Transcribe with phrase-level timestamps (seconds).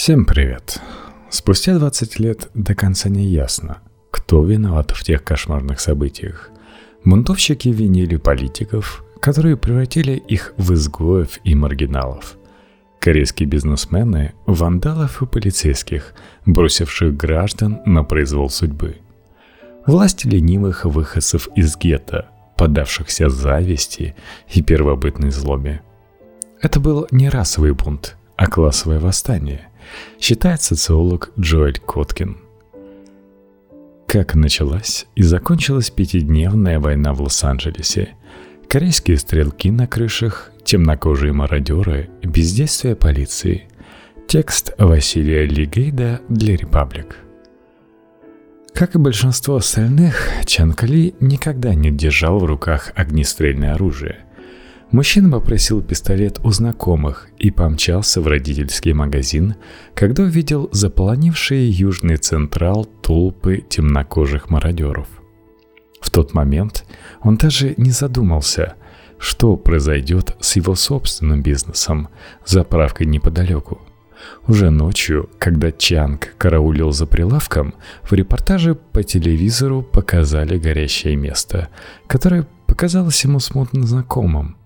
[0.00, 0.80] Всем привет.
[1.28, 3.78] Спустя 20 лет до конца не ясно,
[4.12, 6.50] кто виноват в тех кошмарных событиях.
[7.04, 12.36] Бунтовщики винили политиков, которые превратили их в изгоев и маргиналов.
[13.00, 16.14] Корейские бизнесмены– вандалов и полицейских,
[16.46, 18.98] бросивших граждан на произвол судьбы.
[19.84, 24.14] Власти ленивых выходцев из гетто, поддавшихся зависти
[24.48, 25.82] и первобытной злобе.
[26.62, 29.62] Это был не расовый бунт, а классовое восстание–
[30.20, 32.38] считает социолог Джоэль Коткин.
[34.06, 38.16] Как началась и закончилась пятидневная война в Лос-Анджелесе,
[38.68, 43.68] корейские стрелки на крышах, темнокожие мародеры, бездействие полиции.
[44.26, 47.16] Текст Василия Лигейда для «Репаблик».
[48.74, 54.20] Как и большинство остальных, Чанкали никогда не держал в руках огнестрельное оружие–
[54.90, 59.56] Мужчина попросил пистолет у знакомых и помчался в родительский магазин,
[59.94, 65.06] когда увидел заполонившие Южный Централ толпы темнокожих мародеров.
[66.00, 66.86] В тот момент
[67.20, 68.76] он даже не задумался,
[69.18, 72.08] что произойдет с его собственным бизнесом,
[72.46, 73.82] заправкой неподалеку.
[74.46, 81.68] Уже ночью, когда Чанг караулил за прилавком, в репортаже по телевизору показали горящее место,
[82.06, 84.56] которое показалось ему смутно знакомым.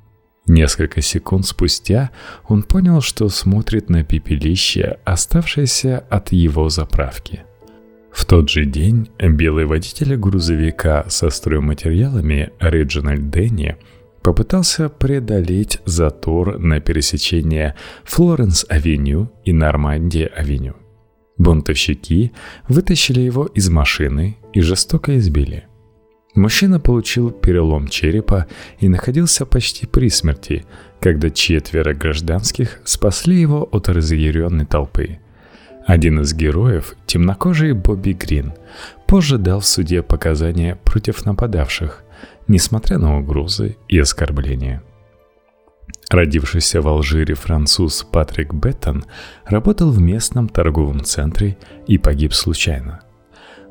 [0.47, 2.11] Несколько секунд спустя
[2.49, 7.45] он понял, что смотрит на пепелище, оставшееся от его заправки.
[8.11, 13.77] В тот же день белый водитель грузовика со стройматериалами Реджинальд Дэнни
[14.23, 20.75] попытался преодолеть затор на пересечении Флоренс-авеню и Нормандия-авеню.
[21.39, 22.33] Бунтовщики
[22.69, 25.67] вытащили его из машины и жестоко избили–
[26.35, 28.47] Мужчина получил перелом черепа
[28.79, 30.65] и находился почти при смерти,
[30.99, 35.19] когда четверо гражданских спасли его от разъяренной толпы.
[35.87, 38.55] Один из героев, темнокожий Бобби Грин,
[39.07, 42.03] позже дал в суде показания против нападавших,
[42.49, 44.83] несмотря на угрозы и оскорбления.
[46.09, 49.05] Родившийся в Алжире француз Патрик Беттон
[49.45, 53.01] работал в местном торговом центре и погиб случайно–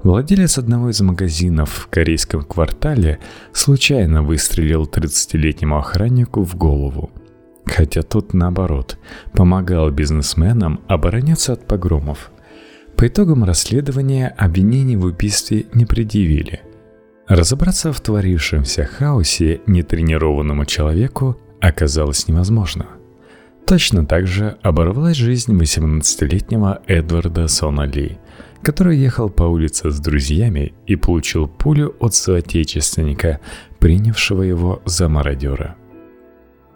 [0.03, 3.19] Владелец одного из магазинов в корейском квартале
[3.53, 7.11] случайно выстрелил 30-летнему охраннику в голову.
[7.67, 8.97] Хотя тот, наоборот,
[9.33, 12.31] помогал бизнесменам обороняться от погромов.
[12.97, 16.61] По итогам расследования обвинений в убийстве не предъявили.
[17.27, 22.87] Разобраться в творившемся хаосе нетренированному человеку оказалось невозможно.
[23.67, 28.17] Точно так же оборвалась жизнь 18-летнего Эдварда Сона Ли–
[28.61, 33.39] который ехал по улице с друзьями и получил пулю от соотечественника,
[33.79, 35.75] принявшего его за мародера.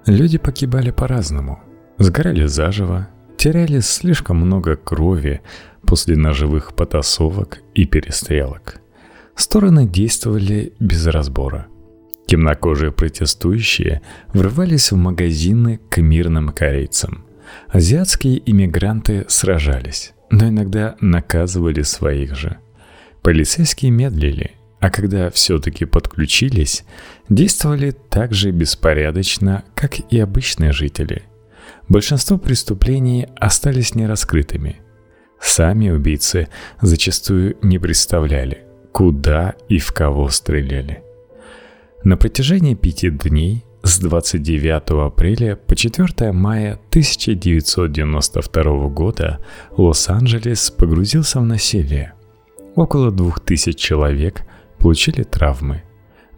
[0.06, 1.60] Люди погибали по-разному.
[1.98, 3.08] Сгорали заживо,
[3.38, 5.42] теряли слишком много крови
[5.82, 8.82] после ножевых потасовок и перестрелок.
[9.36, 11.68] Стороны действовали без разбора.
[12.28, 14.02] Темнокожие протестующие
[14.34, 17.26] врывались в магазины к мирным корейцам.
[17.70, 22.58] Азиатские иммигранты сражались но иногда наказывали своих же.
[23.22, 26.84] Полицейские медлили, а когда все-таки подключились,
[27.30, 31.24] действовали так же беспорядочно, как и обычные жители.
[31.88, 34.78] Большинство преступлений остались нераскрытыми.
[35.40, 36.48] Сами убийцы
[36.82, 41.04] зачастую не представляли, куда и в кого стреляли.
[42.04, 49.40] На протяжении пяти дней с 29 апреля по 4 мая 1992 года
[49.78, 52.14] Лос-Анджелес погрузился в насилие.
[52.76, 54.42] Около 2000 человек
[54.80, 55.84] получили травмы,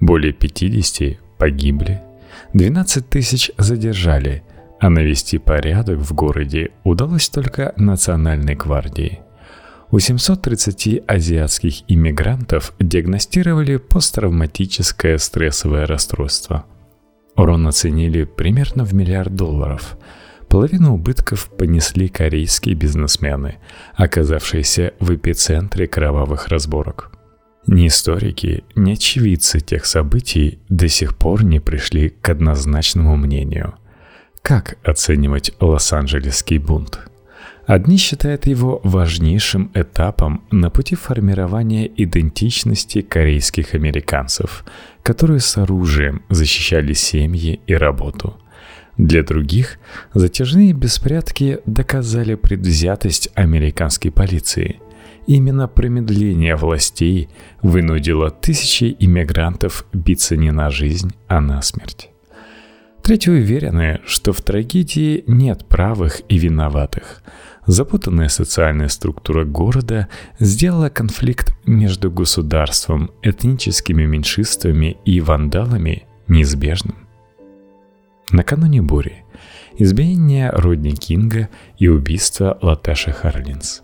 [0.02, 2.02] более 50 погибли,
[2.54, 4.44] 12 тысяч задержали,
[4.82, 9.22] а навести порядок в городе удалось только Национальной гвардии.
[9.90, 16.66] У 730 азиатских иммигрантов диагностировали посттравматическое стрессовое расстройство–
[17.38, 19.98] Урон оценили примерно в миллиард долларов.
[20.50, 23.58] Половину убытков понесли корейские бизнесмены,
[23.96, 27.12] оказавшиеся в эпицентре кровавых разборок.
[27.68, 33.76] Ни историки, ни очевидцы тех событий до сих пор не пришли к однозначному мнению.
[34.42, 37.00] Как оценивать Лос-Анджелесский бунт?
[37.66, 44.64] Одни считают его важнейшим этапом на пути формирования идентичности корейских американцев,
[45.04, 48.38] которые с оружием защищали семьи и работу.
[48.98, 49.80] Для других
[50.14, 54.80] затяжные беспорядки доказали предвзятость американской полиции.
[55.28, 57.30] Именно промедление властей
[57.62, 62.10] вынудило тысячи иммигрантов биться не на жизнь, а на смерть.
[63.08, 67.24] Третьи уверены, что в трагедии нет правых и виноватых.
[67.66, 70.10] Запутанная социальная структура города
[70.40, 76.98] сделала конфликт между государством, этническими меньшинствами и вандалами неизбежным.
[78.32, 79.24] Накануне бури,
[79.78, 83.84] избиение Родни Кинга и убийство Латеши Харлинс.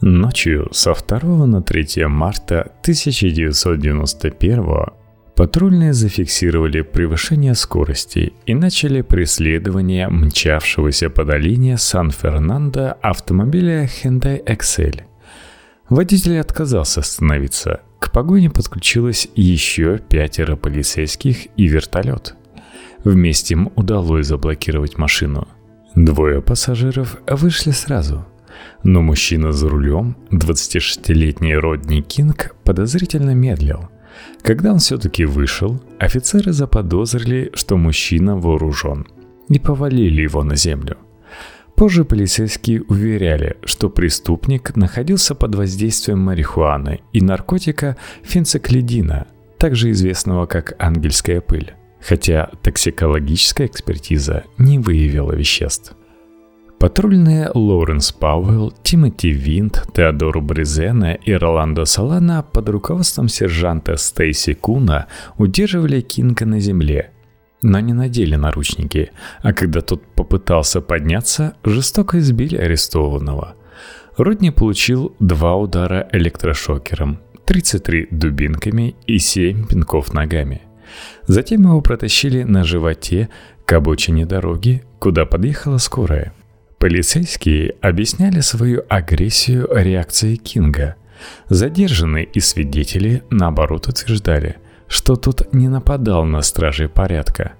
[0.00, 4.97] Ночью со 2 на 3 марта 1991
[5.38, 15.02] патрульные зафиксировали превышение скорости и начали преследование мчавшегося по долине Сан-Фернандо автомобиля Hyundai Excel.
[15.88, 17.82] Водитель отказался остановиться.
[18.00, 22.34] К погоне подключилось еще пятеро полицейских и вертолет.
[23.04, 25.46] Вместе им удалось заблокировать машину.
[25.94, 28.26] Двое пассажиров вышли сразу.
[28.82, 33.88] Но мужчина за рулем, 26-летний Родни Кинг, подозрительно медлил.
[34.42, 39.06] Когда он все-таки вышел, офицеры заподозрили, что мужчина вооружен,
[39.48, 40.96] и повалили его на землю.
[41.74, 49.26] Позже полицейские уверяли, что преступник находился под воздействием марихуаны и наркотика фенциклидина,
[49.58, 55.94] также известного как ангельская пыль хотя токсикологическая экспертиза не выявила веществ.
[56.78, 65.08] Патрульные Лоуренс Пауэлл, Тимоти Винт, Теодор Брезена и Роландо Солана под руководством сержанта Стейси Куна
[65.38, 67.10] удерживали Кинга на земле,
[67.62, 69.10] но не надели наручники,
[69.42, 73.56] а когда тот попытался подняться, жестоко избили арестованного.
[74.16, 80.62] Родни получил два удара электрошокером, 33 дубинками и 7 пинков ногами–
[81.26, 83.28] Затем его протащили на животе
[83.66, 86.32] к обочине дороги, куда подъехала скорая.
[86.78, 90.94] Полицейские объясняли свою агрессию реакцией Кинга.
[91.48, 97.54] Задержанные и свидетели, наоборот, утверждали, что тот не нападал на стражей порядка.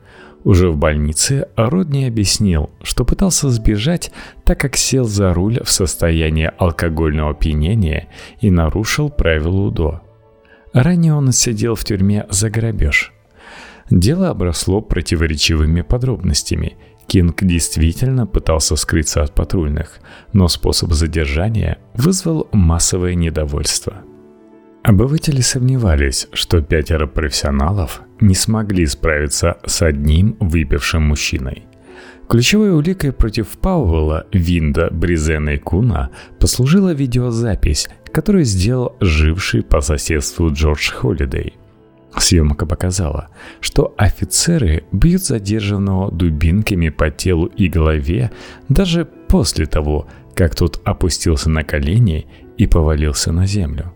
[0.44, 4.12] Уже в больнице Родни объяснил, что пытался сбежать,
[4.44, 8.09] так как сел за руль в состоянии алкогольного опьянения
[8.41, 10.00] и нарушил правила УДО.
[10.73, 13.12] Ранее он сидел в тюрьме за грабеж–
[13.91, 16.76] Дело обросло противоречивыми подробностями.
[17.08, 19.99] Кинг действительно пытался скрыться от патрульных,
[20.34, 24.02] но способ задержания вызвал массовое недовольство.
[24.82, 31.64] Обыватели сомневались, что пятеро профессионалов не смогли справиться с одним выпившим мужчиной.
[32.28, 40.52] Ключевой уликой против Пауэлла, Винда, Бризена и Куна послужила видеозапись, которую сделал живший по соседству
[40.52, 41.54] Джордж Холидей–
[42.16, 43.28] Съемка показала,
[43.60, 48.31] что офицеры бьют задержанного дубинками по телу и голове
[48.69, 52.26] даже после того, как тот опустился на колени
[52.56, 53.93] и повалился на землю.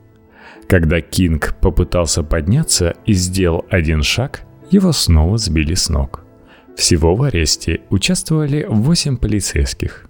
[0.69, 6.25] Когда Кинг попытался подняться и сделал один шаг, его снова сбили с ног.
[6.77, 10.09] Всего в аресте участвовали 8 полицейских.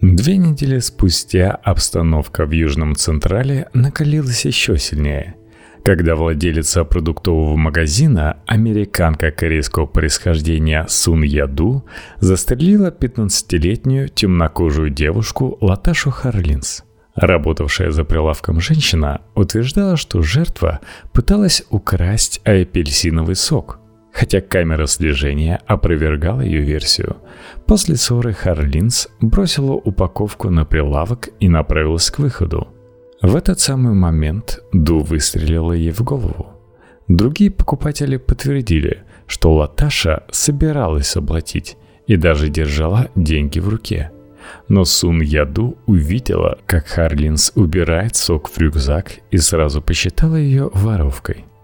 [0.00, 5.36] Две недели спустя обстановка в Южном Централе накалилась еще сильнее–
[5.86, 11.84] когда владелица продуктового магазина, американка корейского происхождения Сун Яду,
[12.18, 16.82] застрелила 15-летнюю темнокожую девушку Латашу Харлинс.
[17.14, 20.80] Работавшая за прилавком женщина утверждала, что жертва
[21.12, 23.78] пыталась украсть апельсиновый сок,
[24.12, 27.18] хотя камера слежения опровергала ее версию.
[27.64, 32.72] После ссоры Харлинс бросила упаковку на прилавок и направилась к выходу–
[33.22, 36.48] в этот самый момент Ду выстрелила ей в голову.
[37.08, 44.10] Другие покупатели подтвердили, что Латаша собиралась оплатить и даже держала деньги в руке.
[44.68, 51.44] Но Сун Яду увидела, как Харлинс убирает сок в рюкзак и сразу посчитала ее воровкой–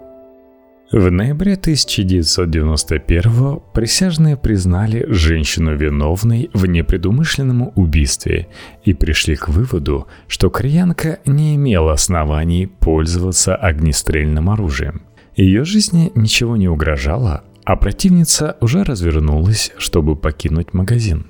[0.92, 8.48] в ноябре 1991 присяжные признали женщину виновной в непредумышленном убийстве
[8.84, 15.00] и пришли к выводу, что кореянка не имела оснований пользоваться огнестрельным оружием.
[15.34, 21.28] Ее жизни ничего не угрожало, а противница уже развернулась, чтобы покинуть магазин.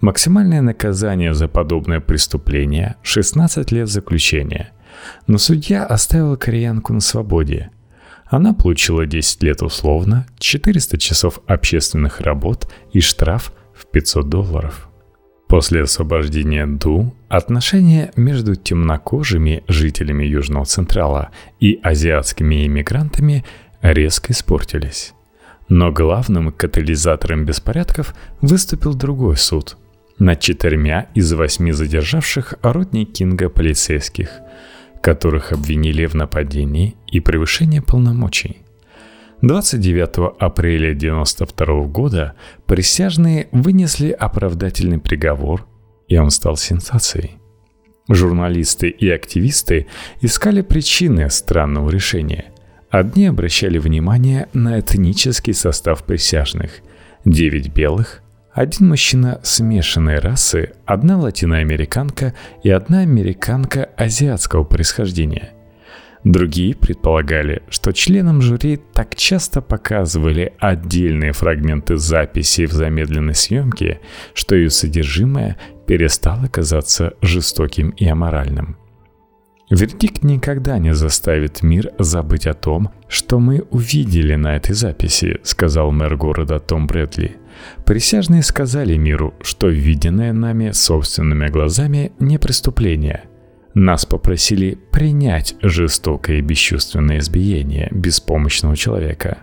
[0.00, 4.72] Максимальное наказание за подобное преступление– 16 лет заключения.
[5.28, 7.70] Но судья оставил кореянку на свободе–
[8.30, 14.88] она получила 10 лет условно, 400 часов общественных работ и штраф в 500 долларов.
[15.48, 23.44] После освобождения Ду отношения между темнокожими жителями Южного Централа и азиатскими иммигрантами
[23.82, 25.12] резко испортились.
[25.68, 29.76] Но главным катализатором беспорядков выступил другой суд
[30.20, 34.30] над четырьмя из восьми задержавших Родни Кинга полицейских–
[35.00, 38.58] которых обвинили в нападении и превышении полномочий.
[39.42, 42.34] 29 апреля 1992 года
[42.66, 45.66] присяжные вынесли оправдательный приговор,
[46.08, 47.38] и он стал сенсацией.
[48.08, 49.86] Журналисты и активисты
[50.20, 52.46] искали причины странного решения.
[52.90, 56.80] Одни обращали внимание на этнический состав присяжных.
[57.24, 65.52] Девять белых, один мужчина смешанной расы, одна латиноамериканка и одна американка азиатского происхождения.
[66.24, 74.00] Другие предполагали, что членам жюри так часто показывали отдельные фрагменты записи в замедленной съемке,
[74.34, 78.76] что ее содержимое перестало казаться жестоким и аморальным.
[79.70, 85.92] Вердикт никогда не заставит мир забыть о том, что мы увидели на этой записи, сказал
[85.92, 87.39] мэр города Том Брэдли.
[87.84, 93.24] Присяжные сказали миру, что виденное нами собственными глазами не преступление.
[93.74, 99.38] Нас попросили принять жестокое и бесчувственное избиение беспомощного человека.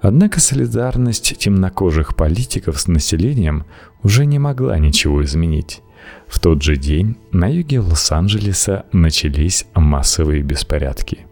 [0.00, 3.64] Однако солидарность темнокожих политиков с населением
[4.02, 5.82] уже не могла ничего изменить.
[6.28, 11.26] В тот же день на юге Лос-Анджелеса начались массовые беспорядки.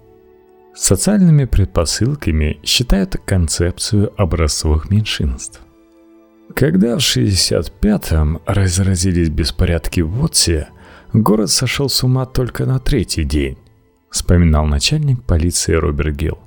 [0.74, 5.60] Социальными предпосылками считают концепцию образцовых меньшинств.
[6.54, 10.68] Когда в 65-м разразились беспорядки в Вотсе,
[11.12, 13.58] город сошел с ума только на третий день,
[14.10, 16.38] вспоминал начальник полиции Роберт Гилл.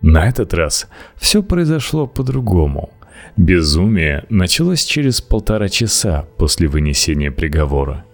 [0.00, 2.90] На этот раз все произошло по-другому.
[3.36, 8.04] Безумие началось через полтора часа после вынесения приговора.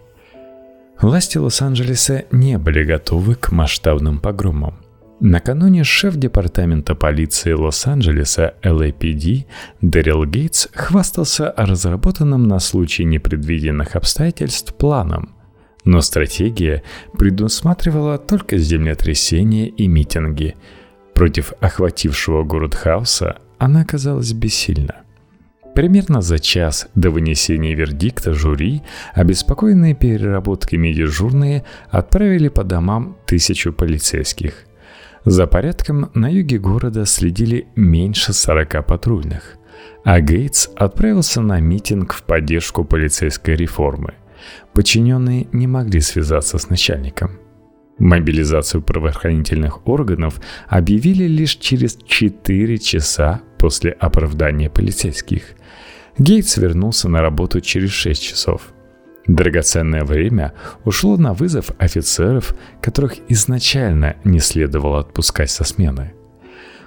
[1.00, 4.74] Власти Лос-Анджелеса не были готовы к масштабным погромам.
[5.20, 9.44] Накануне шеф департамента полиции Лос-Анджелеса LAPD
[9.82, 15.34] Дэрил Гейтс хвастался о разработанном на случай непредвиденных обстоятельств планом.
[15.84, 16.82] Но стратегия
[17.18, 20.56] предусматривала только землетрясения и митинги.
[21.12, 25.02] Против охватившего город хаоса она оказалась бессильна.
[25.74, 28.80] Примерно за час до вынесения вердикта жюри,
[29.12, 34.64] обеспокоенные переработками дежурные отправили по домам тысячу полицейских.
[35.24, 39.56] За порядком на юге города следили меньше 40 патрульных.
[40.02, 44.14] А Гейтс отправился на митинг в поддержку полицейской реформы.
[44.72, 47.32] Подчиненные не могли связаться с начальником.
[47.98, 55.42] Мобилизацию правоохранительных органов объявили лишь через 4 часа после оправдания полицейских.
[56.16, 58.72] Гейтс вернулся на работу через 6 часов–
[59.26, 66.12] Драгоценное время ушло на вызов офицеров, которых изначально не следовало отпускать со смены.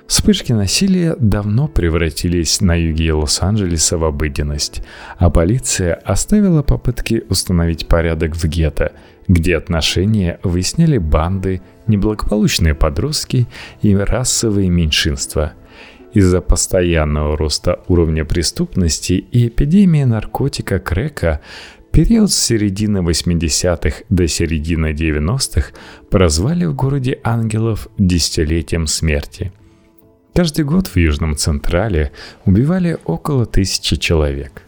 [0.07, 4.83] Вспышки насилия давно превратились на юге Лос-Анджелеса в обыденность,
[5.17, 8.91] а полиция оставила попытки установить порядок в гетто,
[9.27, 13.47] где отношения выясняли банды, неблагополучные подростки
[13.81, 15.53] и расовые меньшинства.
[16.13, 21.41] Из-за постоянного роста уровня преступности и эпидемии наркотика крека
[21.93, 25.73] Период с середины 80-х до середины 90-х
[26.09, 29.53] прозвали в городе ангелов десятилетием смерти.
[30.33, 32.12] Каждый год в Южном Централе
[32.45, 34.63] убивали около тысячи человек.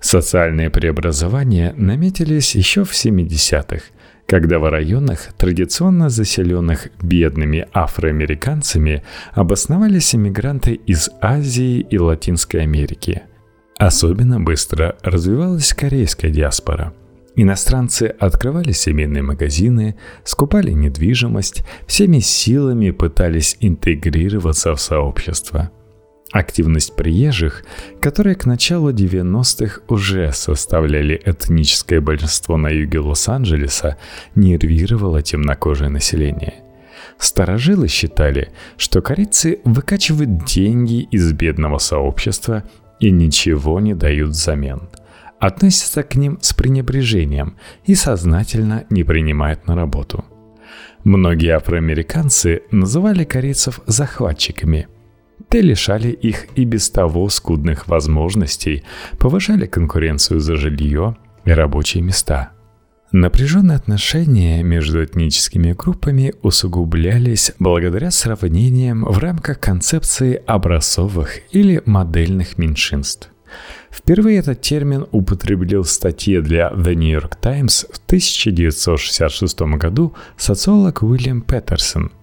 [0.00, 3.82] Социальные преобразования наметились еще в 70-х,
[4.26, 9.02] когда в районах, традиционно заселенных бедными афроамериканцами,
[9.34, 13.20] обосновались иммигранты из Азии и Латинской Америки–
[13.78, 16.92] Особенно быстро развивалась корейская диаспора.
[17.36, 25.70] Иностранцы открывали семейные магазины, скупали недвижимость, всеми силами пытались интегрироваться в сообщество.
[26.32, 27.64] Активность приезжих,
[28.00, 33.96] которые к началу 90-х уже составляли этническое большинство на юге Лос-Анджелеса,
[34.34, 36.54] нервировала темнокожее население–
[37.18, 42.62] Старожилы считали, что корейцы выкачивают деньги из бедного сообщества
[43.00, 44.88] и ничего не дают взамен.
[45.38, 50.24] Относятся к ним с пренебрежением и сознательно не принимают на работу.
[51.04, 54.88] Многие афроамериканцы называли корейцев захватчиками.
[55.48, 58.82] Те лишали их и без того скудных возможностей,
[59.18, 62.52] повышали конкуренцию за жилье и рабочие места–
[63.12, 73.30] Напряженные отношения между этническими группами усугублялись благодаря сравнениям в рамках концепции образцовых или модельных меньшинств.
[73.90, 81.02] Впервые этот термин употребил в статье для The New York Times в 1966 году социолог
[81.02, 82.12] Уильям Петерсон–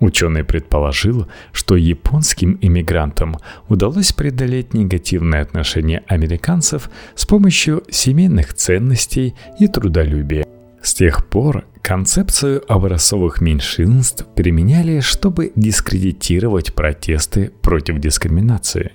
[0.00, 3.36] Ученый предположил, что японским иммигрантам
[3.68, 10.46] удалось преодолеть негативное отношение американцев с помощью семейных ценностей и трудолюбия.
[10.82, 18.92] С тех пор концепцию образцовых меньшинств применяли, чтобы дискредитировать протесты против дискриминации.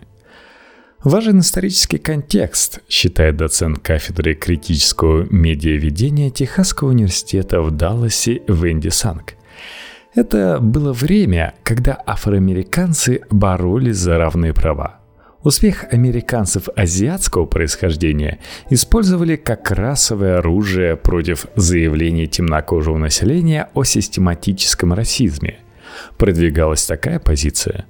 [1.03, 9.35] Важен исторический контекст, считает доцент кафедры критического медиаведения Техасского университета в Далласе Венди Санг.
[10.15, 14.99] Это было время, когда афроамериканцы боролись за равные права–
[15.45, 18.39] Успех американцев азиатского происхождения
[18.71, 25.59] использовали как расовое оружие против заявлений темнокожего населения о систематическом расизме.
[26.17, 27.85] Продвигалась такая позиция.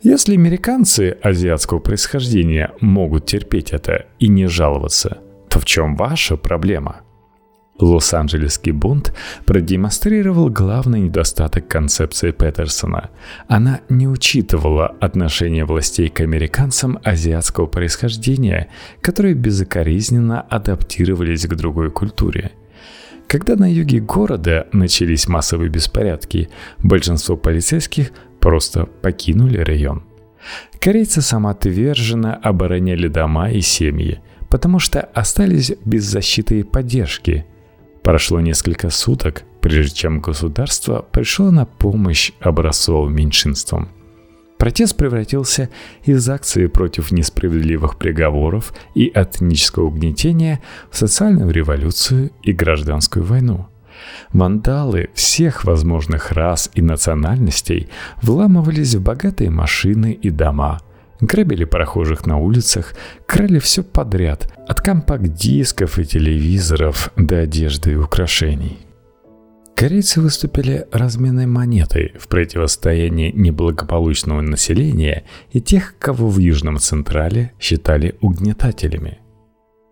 [0.00, 7.00] Если американцы азиатского происхождения могут терпеть это и не жаловаться, то в чем ваша проблема–
[7.78, 9.12] Лос-Анджелесский бунт
[9.44, 13.10] продемонстрировал главный недостаток концепции Петерсона.
[13.48, 18.68] Она не учитывала отношение властей к американцам азиатского происхождения,
[19.02, 22.52] которые безукоризненно адаптировались к другой культуре.
[23.26, 30.04] Когда на юге города начались массовые беспорядки, большинство полицейских просто покинули район.
[30.80, 37.44] Корейцы самоотверженно обороняли дома и семьи, потому что остались без защиты и поддержки–
[38.06, 43.88] Прошло несколько суток, прежде чем государство пришло на помощь образцовым меньшинствам.
[44.58, 45.70] Протест превратился
[46.04, 53.66] из акции против несправедливых приговоров и этнического угнетения в социальную революцию и гражданскую войну.
[54.32, 57.88] Вандалы всех возможных рас и национальностей
[58.22, 60.80] вламывались в богатые машины и дома,
[61.20, 62.94] Грабили прохожих на улицах,
[63.26, 68.78] крали все подряд, от компакт-дисков и телевизоров до одежды и украшений.
[69.76, 78.16] Корейцы выступили разменной монетой в противостоянии неблагополучного населения и тех, кого в Южном Централе считали
[78.22, 79.18] угнетателями.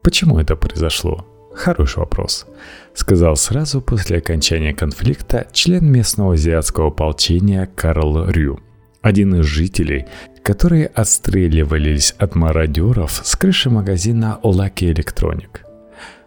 [0.02, 1.26] Почему это произошло?
[1.54, 2.46] Хороший вопрос,
[2.94, 8.60] сказал сразу после окончания конфликта член местного азиатского ополчения Карл Рю,
[9.02, 10.06] один из жителей,
[10.44, 15.60] которые отстреливались от мародеров с крыши магазина Lucky Electronic.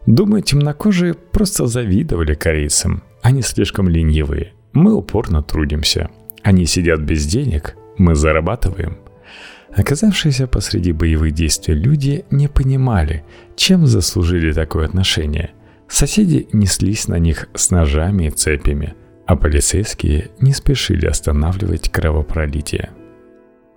[0.08, 3.04] Думаю, темнокожие просто завидовали корейцам.
[3.22, 4.54] Они слишком ленивые.
[4.74, 6.10] Мы упорно трудимся.
[6.42, 8.98] Они сидят без денег, мы зарабатываем.
[9.76, 13.24] Оказавшиеся посреди боевых действий люди не понимали,
[13.56, 15.52] чем заслужили такое отношение.
[15.88, 18.96] Соседи неслись на них с ножами и цепями,
[19.28, 22.90] а полицейские не спешили останавливать кровопролитие.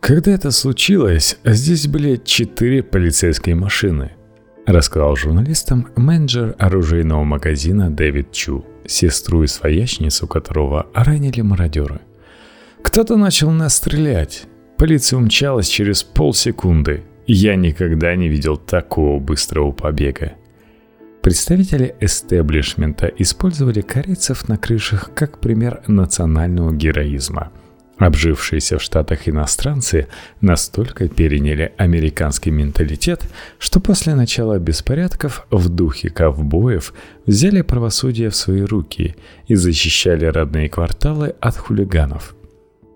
[0.00, 4.12] Когда это случилось, здесь были четыре полицейские машины,
[4.66, 12.00] рассказал журналистам менеджер оружейного магазина Дэвид Чу, сестру и своячницу которого ранили мародеры.
[12.82, 14.44] Кто-то начал нас стрелять.
[14.78, 17.04] Полиция умчалась через полсекунды.
[17.26, 20.32] Я никогда не видел такого быстрого побега.
[21.20, 27.52] Представители эстеблишмента использовали корейцев на крышах как пример национального героизма–
[28.00, 30.08] Обжившиеся в Штатах иностранцы
[30.40, 36.94] настолько переняли американский менталитет, что после начала беспорядков в духе ковбоев
[37.26, 39.16] взяли правосудие в свои руки
[39.48, 42.34] и защищали родные кварталы от хулиганов.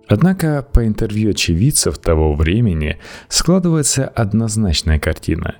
[0.08, 5.56] Однако по интервью очевидцев того времени складывается однозначная картина.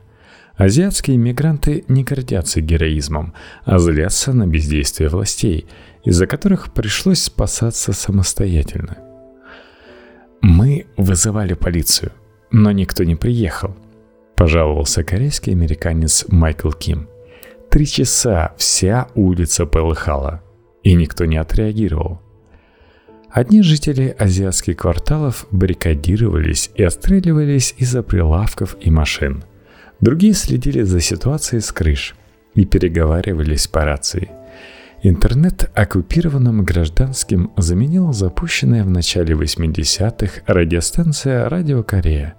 [0.57, 3.35] Азиатские мигранты не гордятся героизмом,
[3.66, 5.66] а злятся на бездействие властей,
[6.02, 9.04] из-за которых пришлось спасаться самостоятельно.
[10.46, 12.12] Мы вызывали полицию,
[12.50, 13.74] но никто не приехал,
[14.37, 17.09] пожаловался корейский американец Майкл Ким.
[17.70, 20.42] Три часа вся улица полыхала,
[20.83, 22.20] и никто не отреагировал.
[23.30, 29.44] Одни жители азиатских кварталов баррикадировались и отстреливались из-за прилавков и машин.
[30.00, 32.14] Другие следили за ситуацией с крыш
[32.54, 34.30] и переговаривались по рации–
[35.07, 42.37] Интернет оккупированным гражданским заменила запущенная в начале 80-х радиостанция «Радио Корея».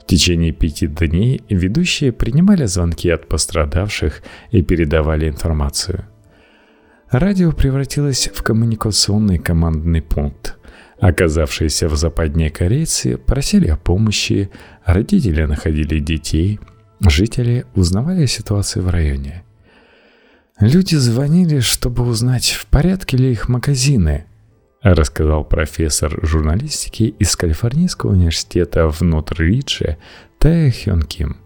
[0.00, 6.06] В течение пяти дней ведущие принимали звонки от пострадавших и передавали информацию.
[7.10, 10.56] Радио превратилось в коммуникационный командный пункт.
[11.00, 14.48] Оказавшиеся в западне корейцы просили о помощи,
[14.86, 16.60] родители находили детей,
[17.06, 19.44] жители узнавали о ситуации в районе–
[20.60, 24.26] Люди звонили, чтобы узнать, в порядке ли их магазины,
[24.82, 29.96] рассказал профессор журналистики из Калифорнийского университета в Нотр-Ридже
[30.38, 31.38] Тая Хён Ким.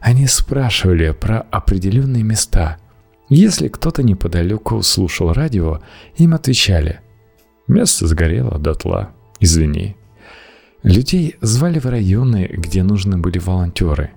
[0.00, 2.78] Они спрашивали про определенные места.
[3.28, 5.80] Если кто-то неподалеку слушал радио,
[6.16, 7.00] им отвечали
[7.68, 9.96] «Место сгорело дотла, извини».
[10.82, 14.10] Людей звали в районы, где нужны были волонтеры.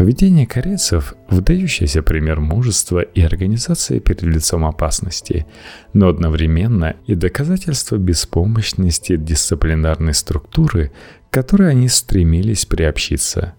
[0.00, 5.44] Поведение корейцев– выдающийся пример мужества и организации перед лицом опасности,
[5.92, 10.90] но одновременно и доказательство беспомощности дисциплинарной структуры,
[11.28, 13.56] к которой они стремились приобщиться.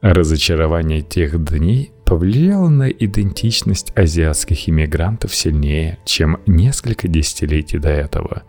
[0.00, 8.42] Разочарование тех дней повлияло на идентичность азиатских иммигрантов сильнее, чем несколько десятилетий до этого.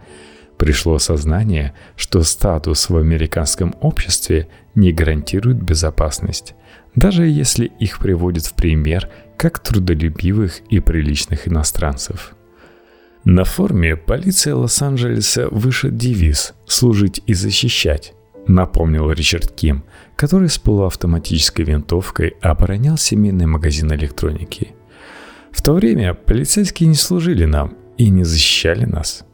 [0.58, 6.55] Пришло осознание, что статус в американском обществе не гарантирует безопасность,
[6.95, 12.36] даже если их приводят в пример как трудолюбивых и приличных иностранцев.
[13.25, 18.13] На форме полиции Лос-Анджелеса вышит девиз «Служить и защищать»,
[18.47, 19.84] напомнил Ричард Ким,
[20.15, 24.69] который с полуавтоматической винтовкой оборонял семейный магазин электроники.
[25.51, 29.25] В то время полицейские не служили нам и не защищали нас.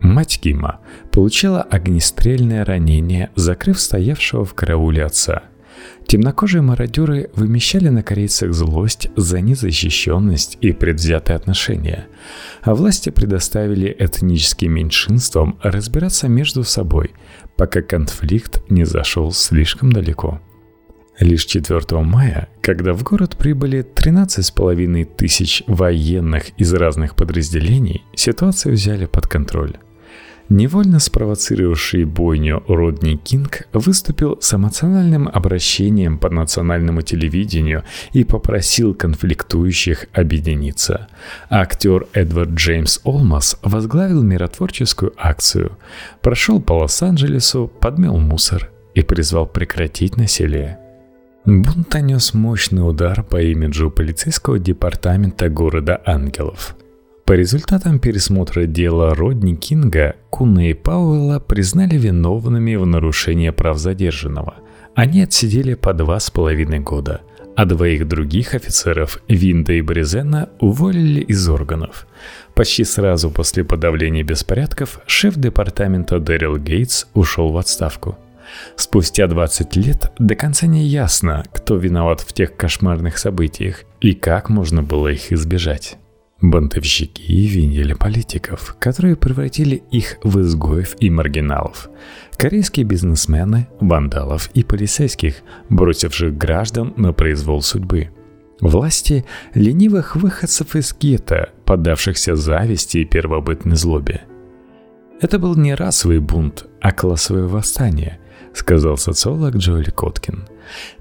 [0.00, 0.80] Мать Кима
[1.12, 5.42] получила огнестрельное ранение, закрыв стоявшего в карауле отца–
[6.06, 12.06] Темнокожие мародеры вымещали на корейцах злость за незащищенность и предвзятые отношения,
[12.62, 17.12] а власти предоставили этническим меньшинствам разбираться между собой,
[17.56, 20.40] пока конфликт не зашел слишком далеко.
[21.18, 29.06] Лишь 4 мая, когда в город прибыли 13,5 тысяч военных из разных подразделений, ситуацию взяли
[29.06, 29.76] под контроль.
[30.48, 40.06] Невольно спровоцировавший бойню Родни Кинг выступил с эмоциональным обращением по национальному телевидению и попросил конфликтующих
[40.12, 41.08] объединиться.
[41.48, 45.78] Актер Эдвард Джеймс Олмас возглавил миротворческую акцию,
[46.20, 50.78] прошел по Лос-Анджелесу, подмел мусор и призвал прекратить насилие.
[51.44, 56.76] Бунт нанес мощный удар по имиджу полицейского департамента города Ангелов–
[57.32, 64.56] по результатам пересмотра дела Родни Кинга, Куна и Пауэлла признали виновными в нарушении прав задержанного.
[64.94, 67.22] Они отсидели по два с половиной года,
[67.56, 72.06] а двоих других офицеров, Винда и Брезена, уволили из органов.
[72.54, 78.18] Почти сразу после подавления беспорядков шеф департамента Дэрил Гейтс ушел в отставку.
[78.76, 84.50] Спустя 20 лет до конца не ясно, кто виноват в тех кошмарных событиях и как
[84.50, 85.96] можно было их избежать.
[86.42, 91.88] Бунтовщики винили политиков, которые превратили их в изгоев и маргиналов.
[92.36, 95.36] Корейские бизнесмены, вандалов и полицейских,
[95.68, 98.10] бросивших граждан на произвол судьбы.
[98.60, 99.24] Власти
[99.54, 104.22] ленивых выходцев из гетто, поддавшихся зависти и первобытной злобе.
[105.20, 108.18] Это был не расовый бунт, а классовое восстание,
[108.54, 110.44] сказал социолог Джоэль Коткин.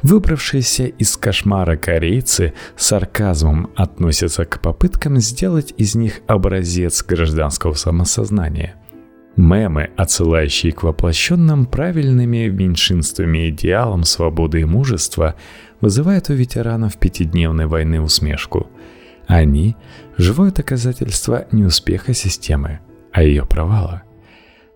[0.04, 8.76] Выбравшиеся из кошмара корейцы с сарказмом относятся к попыткам сделать из них образец гражданского самосознания.
[9.38, 15.36] Мемы, отсылающие к воплощенным правильными меньшинствами идеалам свободы и мужества,
[15.80, 18.68] вызывают у ветеранов пятидневной войны усмешку.
[19.28, 19.78] Они–
[20.18, 22.82] живое доказательство неуспеха системы,
[23.14, 24.04] а ее провала.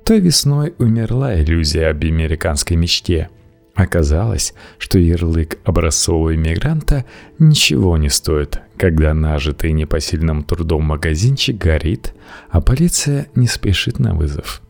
[0.05, 3.29] Той весной умерла иллюзия об американской мечте–
[3.75, 7.03] Оказалось, что ярлык образцового иммигранта
[7.39, 12.13] ничего не стоит, когда нажитый непосильным трудом магазинчик горит,
[12.49, 14.61] а полиция не спешит на вызов.